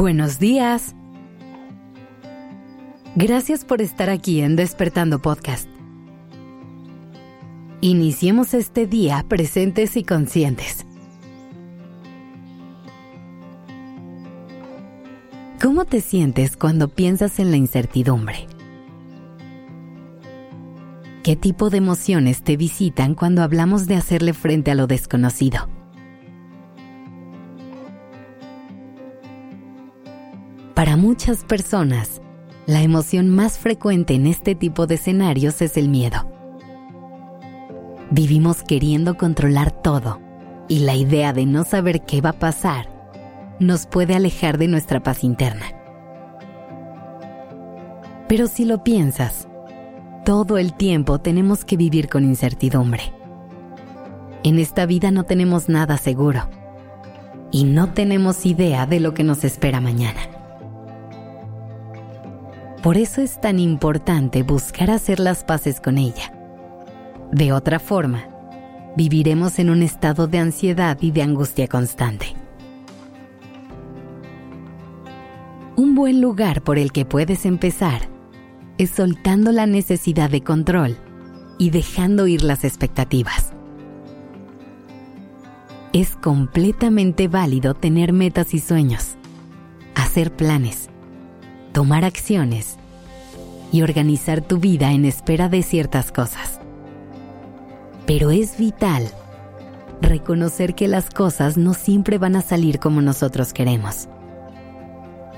[0.00, 0.94] Buenos días.
[3.16, 5.68] Gracias por estar aquí en Despertando Podcast.
[7.82, 10.86] Iniciemos este día presentes y conscientes.
[15.60, 18.46] ¿Cómo te sientes cuando piensas en la incertidumbre?
[21.22, 25.68] ¿Qué tipo de emociones te visitan cuando hablamos de hacerle frente a lo desconocido?
[30.90, 32.20] Para muchas personas,
[32.66, 36.28] la emoción más frecuente en este tipo de escenarios es el miedo.
[38.10, 40.20] Vivimos queriendo controlar todo
[40.66, 42.90] y la idea de no saber qué va a pasar
[43.60, 45.66] nos puede alejar de nuestra paz interna.
[48.26, 49.46] Pero si lo piensas,
[50.24, 53.12] todo el tiempo tenemos que vivir con incertidumbre.
[54.42, 56.50] En esta vida no tenemos nada seguro
[57.52, 60.39] y no tenemos idea de lo que nos espera mañana.
[62.82, 66.32] Por eso es tan importante buscar hacer las paces con ella.
[67.30, 68.26] De otra forma,
[68.96, 72.34] viviremos en un estado de ansiedad y de angustia constante.
[75.76, 78.02] Un buen lugar por el que puedes empezar
[78.78, 80.96] es soltando la necesidad de control
[81.58, 83.52] y dejando ir las expectativas.
[85.92, 89.16] Es completamente válido tener metas y sueños,
[89.94, 90.89] hacer planes,
[91.72, 92.76] tomar acciones
[93.72, 96.60] y organizar tu vida en espera de ciertas cosas.
[98.06, 99.08] Pero es vital
[100.00, 104.08] reconocer que las cosas no siempre van a salir como nosotros queremos.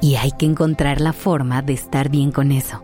[0.00, 2.82] Y hay que encontrar la forma de estar bien con eso.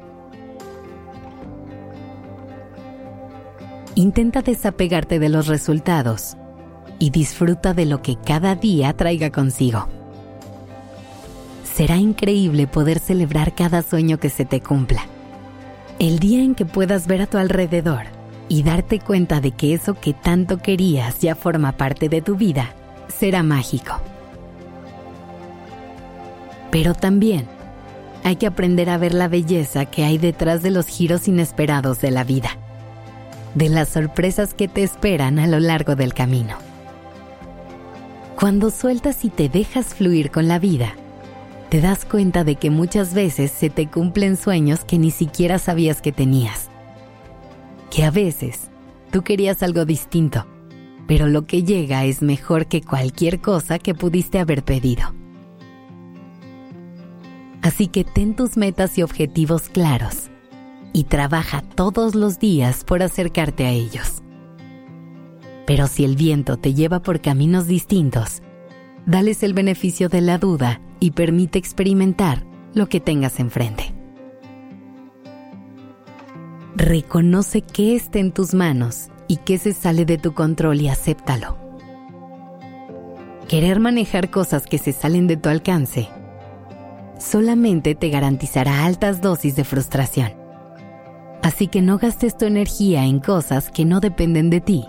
[3.95, 6.37] Intenta desapegarte de los resultados
[6.99, 9.89] y disfruta de lo que cada día traiga consigo
[11.75, 15.07] será increíble poder celebrar cada sueño que se te cumpla.
[15.99, 18.05] El día en que puedas ver a tu alrededor
[18.49, 22.75] y darte cuenta de que eso que tanto querías ya forma parte de tu vida,
[23.09, 24.01] será mágico.
[26.71, 27.47] Pero también
[28.25, 32.11] hay que aprender a ver la belleza que hay detrás de los giros inesperados de
[32.11, 32.51] la vida,
[33.55, 36.57] de las sorpresas que te esperan a lo largo del camino.
[38.39, 40.95] Cuando sueltas y te dejas fluir con la vida,
[41.73, 46.03] te das cuenta de que muchas veces se te cumplen sueños que ni siquiera sabías
[46.03, 46.69] que tenías.
[47.91, 48.69] Que a veces
[49.11, 50.47] tú querías algo distinto,
[51.09, 55.15] pero lo que llega es mejor que cualquier cosa que pudiste haber pedido.
[57.63, 60.29] Así que ten tus metas y objetivos claros
[60.93, 64.23] y trabaja todos los días por acercarte a ellos.
[65.67, 68.43] Pero si el viento te lleva por caminos distintos,
[69.07, 73.93] dales el beneficio de la duda y permite experimentar lo que tengas enfrente.
[76.77, 81.59] Reconoce qué está en tus manos y qué se sale de tu control y acéptalo.
[83.49, 86.09] Querer manejar cosas que se salen de tu alcance
[87.19, 90.33] solamente te garantizará altas dosis de frustración.
[91.43, 94.85] Así que no gastes tu energía en cosas que no dependen de ti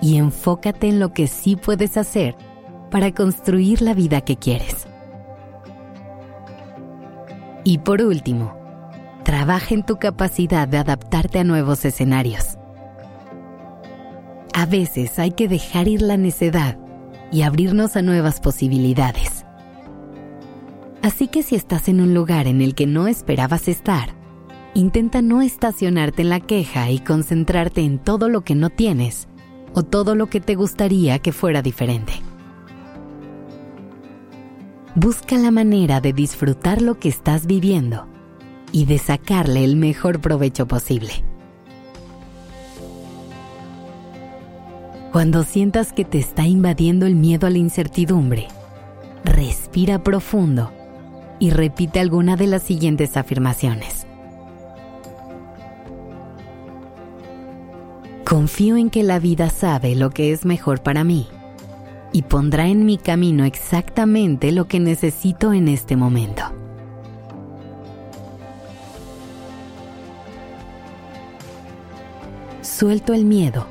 [0.00, 2.36] y enfócate en lo que sí puedes hacer
[2.92, 4.85] para construir la vida que quieres.
[7.68, 8.56] Y por último,
[9.24, 12.56] trabaja en tu capacidad de adaptarte a nuevos escenarios.
[14.54, 16.78] A veces hay que dejar ir la necedad
[17.32, 19.44] y abrirnos a nuevas posibilidades.
[21.02, 24.10] Así que si estás en un lugar en el que no esperabas estar,
[24.74, 29.26] intenta no estacionarte en la queja y concentrarte en todo lo que no tienes
[29.74, 32.12] o todo lo que te gustaría que fuera diferente
[34.96, 38.06] busca la manera de disfrutar lo que estás viviendo
[38.72, 41.12] y de sacarle el mejor provecho posible.
[45.12, 48.48] Cuando sientas que te está invadiendo el miedo a la incertidumbre,
[49.22, 50.72] respira profundo
[51.38, 54.06] y repite alguna de las siguientes afirmaciones.
[58.24, 61.28] Confío en que la vida sabe lo que es mejor para mí
[62.12, 66.44] y pondrá en mi camino exactamente lo que necesito en este momento.
[72.62, 73.66] Suelto el miedo,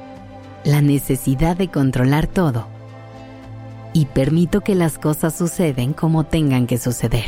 [0.64, 2.68] la necesidad de controlar todo
[3.94, 7.26] y permito que las cosas suceden como tengan que suceder.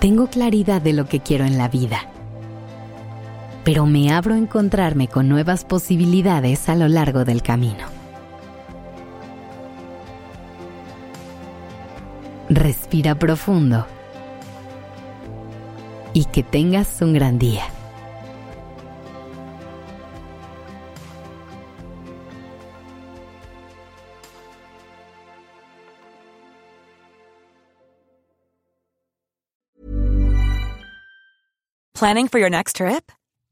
[0.00, 2.11] Tengo claridad de lo que quiero en la vida
[3.64, 7.86] pero me abro a encontrarme con nuevas posibilidades a lo largo del camino.
[12.48, 13.86] Respira profundo
[16.12, 17.64] y que tengas un gran día.
[31.94, 33.12] Planning for your next trip?